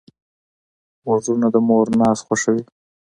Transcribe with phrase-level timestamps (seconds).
[1.05, 2.63] غوږونه د مور ناز خوښوي